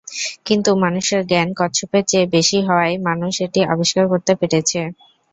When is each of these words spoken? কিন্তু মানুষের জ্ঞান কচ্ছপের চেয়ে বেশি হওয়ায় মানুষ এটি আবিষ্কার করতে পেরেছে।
কিন্তু 0.45 0.71
মানুষের 0.83 1.21
জ্ঞান 1.27 1.49
কচ্ছপের 1.59 2.03
চেয়ে 2.07 2.31
বেশি 2.35 2.57
হওয়ায় 2.67 2.95
মানুষ 3.07 3.33
এটি 3.45 3.59
আবিষ্কার 3.73 4.05
করতে 4.11 4.33
পেরেছে। 4.39 4.79